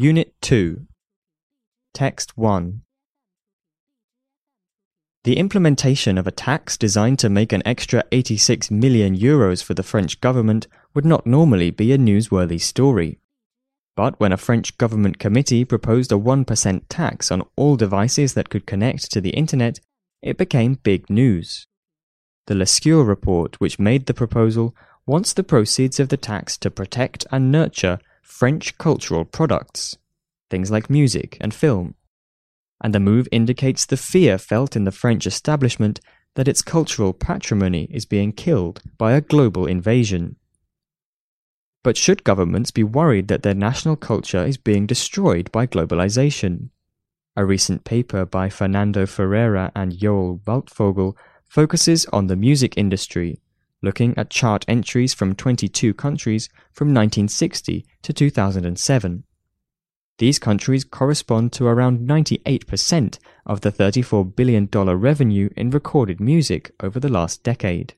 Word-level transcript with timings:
Unit 0.00 0.32
2 0.42 0.86
Text 1.92 2.38
1 2.38 2.82
The 5.24 5.36
implementation 5.36 6.16
of 6.16 6.28
a 6.28 6.30
tax 6.30 6.76
designed 6.76 7.18
to 7.18 7.28
make 7.28 7.52
an 7.52 7.66
extra 7.66 8.04
86 8.12 8.70
million 8.70 9.18
euros 9.18 9.60
for 9.60 9.74
the 9.74 9.82
French 9.82 10.20
government 10.20 10.68
would 10.94 11.04
not 11.04 11.26
normally 11.26 11.72
be 11.72 11.92
a 11.92 11.98
newsworthy 11.98 12.60
story. 12.60 13.18
But 13.96 14.20
when 14.20 14.30
a 14.30 14.36
French 14.36 14.78
government 14.78 15.18
committee 15.18 15.64
proposed 15.64 16.12
a 16.12 16.14
1% 16.14 16.82
tax 16.88 17.32
on 17.32 17.42
all 17.56 17.74
devices 17.74 18.34
that 18.34 18.50
could 18.50 18.66
connect 18.66 19.10
to 19.10 19.20
the 19.20 19.30
internet, 19.30 19.80
it 20.22 20.38
became 20.38 20.74
big 20.74 21.10
news. 21.10 21.66
The 22.46 22.54
Lescure 22.54 23.04
report, 23.04 23.60
which 23.60 23.80
made 23.80 24.06
the 24.06 24.14
proposal, 24.14 24.76
wants 25.06 25.32
the 25.32 25.42
proceeds 25.42 25.98
of 25.98 26.08
the 26.08 26.16
tax 26.16 26.56
to 26.58 26.70
protect 26.70 27.26
and 27.32 27.50
nurture 27.50 27.98
French 28.28 28.76
cultural 28.78 29.24
products, 29.24 29.96
things 30.50 30.70
like 30.70 30.90
music 30.90 31.38
and 31.40 31.52
film. 31.52 31.94
And 32.80 32.94
the 32.94 33.00
move 33.00 33.26
indicates 33.32 33.84
the 33.84 33.96
fear 33.96 34.38
felt 34.38 34.76
in 34.76 34.84
the 34.84 34.92
French 34.92 35.26
establishment 35.26 35.98
that 36.36 36.46
its 36.46 36.62
cultural 36.62 37.12
patrimony 37.12 37.88
is 37.90 38.04
being 38.04 38.32
killed 38.32 38.80
by 38.96 39.14
a 39.14 39.20
global 39.22 39.66
invasion. 39.66 40.36
But 41.82 41.96
should 41.96 42.22
governments 42.22 42.70
be 42.70 42.84
worried 42.84 43.28
that 43.28 43.42
their 43.42 43.54
national 43.54 43.96
culture 43.96 44.44
is 44.44 44.56
being 44.56 44.86
destroyed 44.86 45.50
by 45.50 45.66
globalization? 45.66 46.68
A 47.34 47.44
recent 47.44 47.84
paper 47.84 48.24
by 48.24 48.50
Fernando 48.50 49.06
Ferreira 49.06 49.72
and 49.74 49.98
Joel 49.98 50.38
Waldfogel 50.46 51.16
focuses 51.48 52.04
on 52.12 52.26
the 52.26 52.36
music 52.36 52.74
industry, 52.76 53.40
looking 53.82 54.16
at 54.16 54.30
chart 54.30 54.64
entries 54.68 55.14
from 55.14 55.34
22 55.34 55.94
countries 55.94 56.48
from 56.72 56.88
1960 56.88 57.86
to 58.02 58.12
2007. 58.12 59.24
These 60.18 60.38
countries 60.38 60.84
correspond 60.84 61.52
to 61.52 61.66
around 61.66 62.00
98% 62.00 63.18
of 63.46 63.60
the 63.60 63.70
$34 63.70 64.34
billion 64.34 64.66
revenue 64.66 65.48
in 65.56 65.70
recorded 65.70 66.20
music 66.20 66.72
over 66.80 66.98
the 66.98 67.08
last 67.08 67.42
decade 67.44 67.94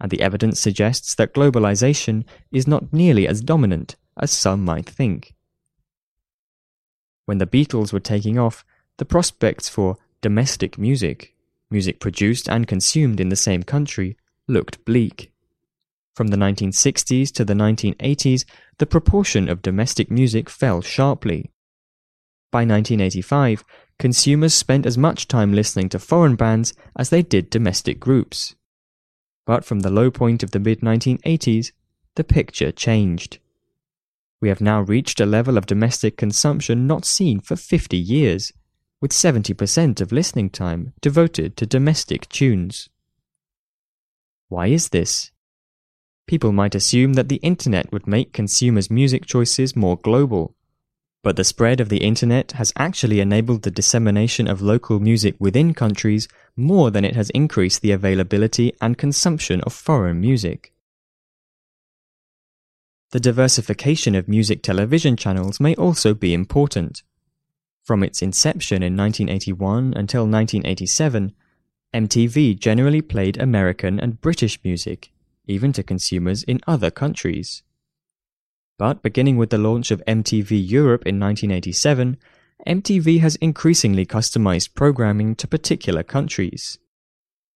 and 0.00 0.10
the 0.10 0.22
evidence 0.22 0.58
suggests 0.58 1.14
that 1.14 1.34
globalization 1.34 2.24
is 2.50 2.66
not 2.66 2.92
nearly 2.92 3.28
as 3.28 3.42
dominant 3.42 3.96
as 4.16 4.30
some 4.30 4.64
might 4.64 4.88
think. 4.88 5.34
When 7.26 7.38
the 7.38 7.46
Beatles 7.46 7.92
were 7.92 8.00
taking 8.00 8.38
off, 8.38 8.64
the 8.96 9.04
prospects 9.04 9.68
for 9.68 9.98
domestic 10.22 10.78
music, 10.78 11.34
music 11.70 12.00
produced 12.00 12.48
and 12.48 12.66
consumed 12.66 13.20
in 13.20 13.28
the 13.28 13.36
same 13.36 13.62
country, 13.62 14.16
looked 14.50 14.84
bleak. 14.84 15.32
From 16.14 16.28
the 16.28 16.36
1960s 16.36 17.32
to 17.32 17.44
the 17.44 17.54
1980s, 17.54 18.44
the 18.78 18.86
proportion 18.86 19.48
of 19.48 19.62
domestic 19.62 20.10
music 20.10 20.50
fell 20.50 20.82
sharply. 20.82 21.50
By 22.50 22.60
1985, 22.60 23.64
consumers 23.98 24.52
spent 24.52 24.84
as 24.84 24.98
much 24.98 25.28
time 25.28 25.52
listening 25.52 25.88
to 25.90 25.98
foreign 25.98 26.34
bands 26.34 26.74
as 26.96 27.10
they 27.10 27.22
did 27.22 27.48
domestic 27.48 28.00
groups. 28.00 28.56
But 29.46 29.64
from 29.64 29.80
the 29.80 29.90
low 29.90 30.10
point 30.10 30.42
of 30.42 30.50
the 30.50 30.58
mid 30.58 30.80
1980s, 30.80 31.72
the 32.16 32.24
picture 32.24 32.72
changed. 32.72 33.38
We 34.40 34.48
have 34.48 34.60
now 34.60 34.80
reached 34.80 35.20
a 35.20 35.26
level 35.26 35.56
of 35.56 35.66
domestic 35.66 36.16
consumption 36.16 36.86
not 36.86 37.04
seen 37.04 37.40
for 37.40 37.56
50 37.56 37.96
years, 37.96 38.52
with 39.00 39.12
70% 39.12 40.00
of 40.00 40.12
listening 40.12 40.50
time 40.50 40.92
devoted 41.00 41.56
to 41.56 41.66
domestic 41.66 42.28
tunes. 42.28 42.88
Why 44.50 44.66
is 44.66 44.88
this? 44.88 45.30
People 46.26 46.50
might 46.50 46.74
assume 46.74 47.12
that 47.12 47.28
the 47.28 47.36
internet 47.36 47.92
would 47.92 48.08
make 48.08 48.32
consumers' 48.32 48.90
music 48.90 49.24
choices 49.24 49.76
more 49.76 49.96
global. 49.96 50.56
But 51.22 51.36
the 51.36 51.44
spread 51.44 51.80
of 51.80 51.88
the 51.88 52.02
internet 52.02 52.52
has 52.52 52.72
actually 52.76 53.20
enabled 53.20 53.62
the 53.62 53.70
dissemination 53.70 54.48
of 54.48 54.60
local 54.60 54.98
music 54.98 55.36
within 55.38 55.72
countries 55.72 56.26
more 56.56 56.90
than 56.90 57.04
it 57.04 57.14
has 57.14 57.30
increased 57.30 57.80
the 57.80 57.92
availability 57.92 58.72
and 58.80 58.98
consumption 58.98 59.60
of 59.60 59.72
foreign 59.72 60.20
music. 60.20 60.72
The 63.12 63.20
diversification 63.20 64.16
of 64.16 64.26
music 64.26 64.64
television 64.64 65.16
channels 65.16 65.60
may 65.60 65.76
also 65.76 66.12
be 66.12 66.34
important. 66.34 67.04
From 67.84 68.02
its 68.02 68.20
inception 68.20 68.82
in 68.82 68.96
1981 68.96 69.94
until 69.94 70.22
1987, 70.22 71.34
MTV 71.92 72.58
generally 72.58 73.02
played 73.02 73.36
American 73.36 73.98
and 73.98 74.20
British 74.20 74.60
music, 74.62 75.10
even 75.46 75.72
to 75.72 75.82
consumers 75.82 76.44
in 76.44 76.60
other 76.66 76.90
countries. 76.90 77.62
But 78.78 79.02
beginning 79.02 79.36
with 79.36 79.50
the 79.50 79.58
launch 79.58 79.90
of 79.90 80.02
MTV 80.06 80.50
Europe 80.52 81.02
in 81.06 81.18
1987, 81.18 82.16
MTV 82.66 83.20
has 83.20 83.36
increasingly 83.36 84.06
customized 84.06 84.74
programming 84.74 85.34
to 85.36 85.48
particular 85.48 86.02
countries. 86.02 86.78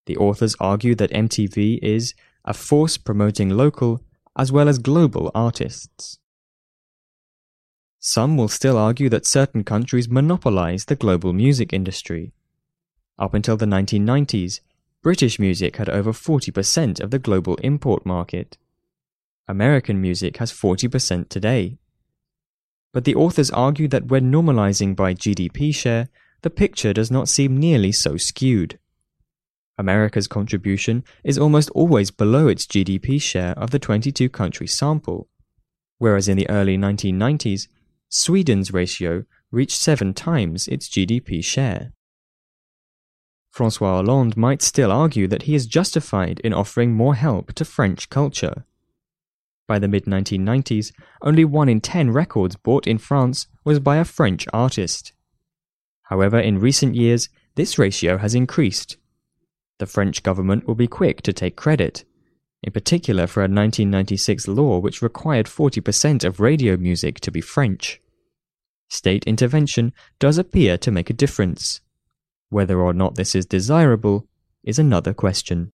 The 0.06 0.16
authors 0.16 0.56
argue 0.58 0.94
that 0.96 1.12
MTV 1.12 1.78
is 1.82 2.14
a 2.44 2.54
force 2.54 2.96
promoting 2.98 3.50
local 3.50 4.02
as 4.36 4.50
well 4.50 4.68
as 4.68 4.78
global 4.78 5.30
artists. 5.34 6.18
Some 8.00 8.36
will 8.36 8.48
still 8.48 8.76
argue 8.76 9.08
that 9.10 9.24
certain 9.24 9.64
countries 9.64 10.08
monopolize 10.08 10.86
the 10.86 10.96
global 10.96 11.32
music 11.32 11.72
industry. 11.72 12.32
Up 13.18 13.34
until 13.34 13.56
the 13.56 13.66
1990s, 13.66 14.60
British 15.02 15.38
music 15.38 15.76
had 15.76 15.88
over 15.88 16.12
40% 16.12 17.00
of 17.00 17.10
the 17.10 17.18
global 17.18 17.56
import 17.56 18.04
market. 18.04 18.58
American 19.46 20.00
music 20.00 20.38
has 20.38 20.52
40% 20.52 21.28
today. 21.28 21.78
But 22.92 23.04
the 23.04 23.14
authors 23.14 23.50
argue 23.50 23.86
that 23.88 24.06
when 24.06 24.32
normalizing 24.32 24.96
by 24.96 25.14
GDP 25.14 25.74
share, 25.74 26.08
the 26.42 26.50
picture 26.50 26.92
does 26.92 27.10
not 27.10 27.28
seem 27.28 27.56
nearly 27.56 27.92
so 27.92 28.16
skewed. 28.16 28.78
America's 29.76 30.28
contribution 30.28 31.04
is 31.24 31.38
almost 31.38 31.70
always 31.70 32.10
below 32.10 32.48
its 32.48 32.66
GDP 32.66 33.20
share 33.20 33.52
of 33.58 33.70
the 33.70 33.78
22 33.78 34.28
country 34.28 34.66
sample, 34.66 35.28
whereas 35.98 36.28
in 36.28 36.36
the 36.36 36.48
early 36.48 36.78
1990s, 36.78 37.68
Sweden's 38.08 38.72
ratio 38.72 39.24
reached 39.50 39.76
seven 39.76 40.14
times 40.14 40.68
its 40.68 40.88
GDP 40.88 41.44
share. 41.44 41.92
Francois 43.54 43.94
Hollande 43.94 44.36
might 44.36 44.62
still 44.62 44.90
argue 44.90 45.28
that 45.28 45.42
he 45.42 45.54
is 45.54 45.68
justified 45.68 46.40
in 46.40 46.52
offering 46.52 46.92
more 46.92 47.14
help 47.14 47.52
to 47.52 47.64
French 47.64 48.10
culture. 48.10 48.64
By 49.68 49.78
the 49.78 49.86
mid 49.86 50.06
1990s, 50.06 50.90
only 51.22 51.44
1 51.44 51.68
in 51.68 51.80
10 51.80 52.10
records 52.10 52.56
bought 52.56 52.88
in 52.88 52.98
France 52.98 53.46
was 53.62 53.78
by 53.78 53.98
a 53.98 54.04
French 54.04 54.48
artist. 54.52 55.12
However, 56.02 56.40
in 56.40 56.58
recent 56.58 56.96
years, 56.96 57.28
this 57.54 57.78
ratio 57.78 58.18
has 58.18 58.34
increased. 58.34 58.96
The 59.78 59.86
French 59.86 60.24
government 60.24 60.66
will 60.66 60.74
be 60.74 60.88
quick 60.88 61.22
to 61.22 61.32
take 61.32 61.54
credit, 61.54 62.04
in 62.64 62.72
particular 62.72 63.28
for 63.28 63.38
a 63.38 63.44
1996 63.44 64.48
law 64.48 64.80
which 64.80 65.00
required 65.00 65.46
40% 65.46 66.24
of 66.24 66.40
radio 66.40 66.76
music 66.76 67.20
to 67.20 67.30
be 67.30 67.40
French. 67.40 68.00
State 68.88 69.22
intervention 69.28 69.92
does 70.18 70.38
appear 70.38 70.76
to 70.78 70.90
make 70.90 71.08
a 71.08 71.20
difference. 71.22 71.82
Whether 72.54 72.80
or 72.80 72.92
not 72.92 73.16
this 73.16 73.34
is 73.34 73.46
desirable 73.46 74.28
is 74.62 74.78
another 74.78 75.12
question. 75.12 75.72